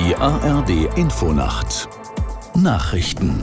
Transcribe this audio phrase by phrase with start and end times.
[0.00, 1.86] Die ARD Infonacht
[2.54, 3.42] Nachrichten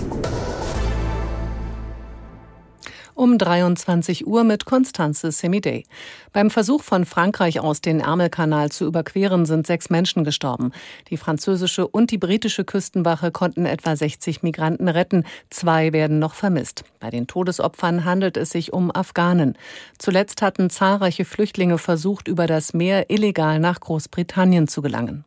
[3.14, 5.86] um 23 Uhr mit Constanze Semidey.
[6.34, 10.72] Beim Versuch von Frankreich aus, den Ärmelkanal zu überqueren, sind sechs Menschen gestorben.
[11.10, 15.26] Die französische und die britische Küstenwache konnten etwa 60 Migranten retten.
[15.52, 16.86] Zwei werden noch vermisst.
[17.00, 19.58] Bei den Todesopfern handelt es sich um Afghanen.
[20.00, 25.24] Zuletzt hatten zahlreiche Flüchtlinge versucht, über das Meer illegal nach Großbritannien zu gelangen.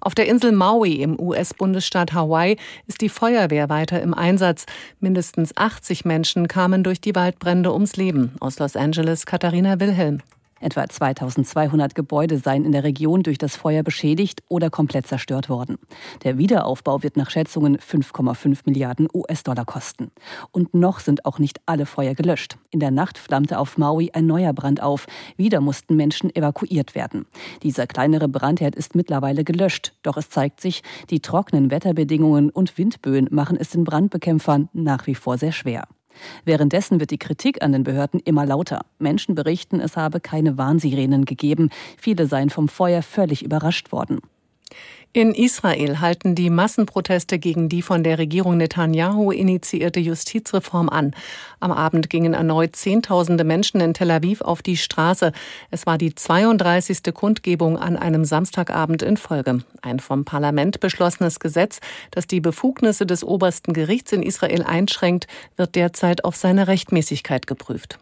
[0.00, 4.66] Auf der Insel Maui im US-Bundesstaat Hawaii ist die Feuerwehr weiter im Einsatz.
[5.00, 8.32] Mindestens 80 Menschen kamen durch die Waldbrände ums Leben.
[8.40, 10.20] Aus Los Angeles Katharina Wilhelm.
[10.58, 15.76] Etwa 2200 Gebäude seien in der Region durch das Feuer beschädigt oder komplett zerstört worden.
[16.24, 20.10] Der Wiederaufbau wird nach Schätzungen 5,5 Milliarden US-Dollar kosten.
[20.52, 22.56] Und noch sind auch nicht alle Feuer gelöscht.
[22.70, 25.06] In der Nacht flammte auf Maui ein neuer Brand auf.
[25.36, 27.26] Wieder mussten Menschen evakuiert werden.
[27.62, 29.92] Dieser kleinere Brandherd ist mittlerweile gelöscht.
[30.02, 35.14] Doch es zeigt sich, die trockenen Wetterbedingungen und Windböen machen es den Brandbekämpfern nach wie
[35.14, 35.86] vor sehr schwer.
[36.44, 38.86] Währenddessen wird die Kritik an den Behörden immer lauter.
[38.98, 41.70] Menschen berichten, es habe keine Warnsirenen gegeben.
[41.96, 44.20] Viele seien vom Feuer völlig überrascht worden.
[45.16, 51.14] In Israel halten die Massenproteste gegen die von der Regierung Netanyahu initiierte Justizreform an.
[51.58, 55.32] Am Abend gingen erneut Zehntausende Menschen in Tel Aviv auf die Straße.
[55.70, 57.14] Es war die 32.
[57.14, 59.60] Kundgebung an einem Samstagabend in Folge.
[59.80, 65.76] Ein vom Parlament beschlossenes Gesetz, das die Befugnisse des obersten Gerichts in Israel einschränkt, wird
[65.76, 67.98] derzeit auf seine Rechtmäßigkeit geprüft.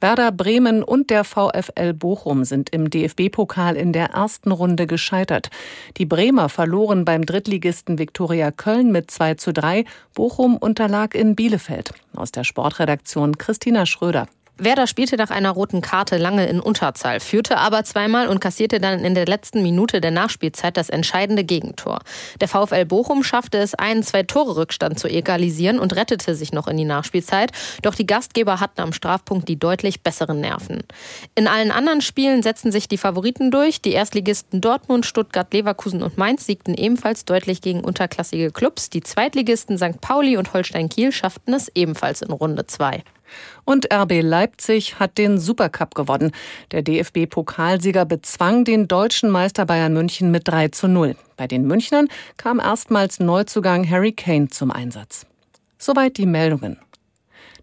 [0.00, 5.50] Werder Bremen und der VfL Bochum sind im DFB-Pokal in der ersten Runde gescheitert.
[5.96, 9.84] Die Bremer verloren beim Drittligisten Viktoria Köln mit 2 zu 3.
[10.14, 11.92] Bochum unterlag in Bielefeld.
[12.14, 14.28] Aus der Sportredaktion Christina Schröder.
[14.58, 19.04] Werder spielte nach einer roten Karte lange in Unterzahl, führte aber zweimal und kassierte dann
[19.04, 22.00] in der letzten Minute der Nachspielzeit das entscheidende Gegentor.
[22.40, 26.84] Der VfL Bochum schaffte es, einen Zwei-Tore-Rückstand zu egalisieren und rettete sich noch in die
[26.84, 27.52] Nachspielzeit.
[27.82, 30.82] Doch die Gastgeber hatten am Strafpunkt die deutlich besseren Nerven.
[31.36, 33.80] In allen anderen Spielen setzten sich die Favoriten durch.
[33.80, 38.90] Die Erstligisten Dortmund, Stuttgart, Leverkusen und Mainz siegten ebenfalls deutlich gegen unterklassige Clubs.
[38.90, 40.00] Die Zweitligisten St.
[40.00, 43.04] Pauli und Holstein Kiel schafften es ebenfalls in Runde 2.
[43.64, 46.32] Und RB Leipzig hat den Supercup gewonnen.
[46.72, 51.16] Der DFB-Pokalsieger bezwang den deutschen Meister Bayern München mit 3 zu 0.
[51.36, 55.26] Bei den Münchnern kam erstmals Neuzugang Harry Kane zum Einsatz.
[55.78, 56.78] Soweit die Meldungen.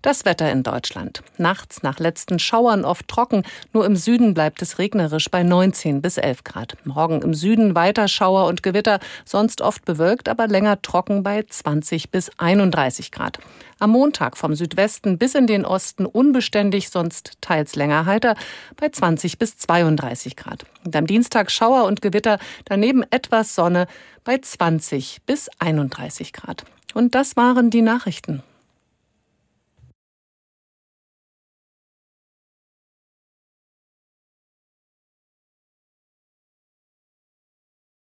[0.05, 1.23] Das Wetter in Deutschland.
[1.39, 3.41] Nachts nach letzten Schauern oft trocken,
[3.73, 6.77] nur im Süden bleibt es regnerisch bei 19 bis 11 Grad.
[6.83, 12.11] Morgen im Süden weiter Schauer und Gewitter, sonst oft bewölkt, aber länger trocken bei 20
[12.11, 13.39] bis 31 Grad.
[13.79, 18.35] Am Montag vom Südwesten bis in den Osten unbeständig, sonst teils länger heiter
[18.75, 20.67] bei 20 bis 32 Grad.
[20.85, 23.87] Und am Dienstag Schauer und Gewitter, daneben etwas Sonne
[24.23, 26.63] bei 20 bis 31 Grad.
[26.93, 28.43] Und das waren die Nachrichten.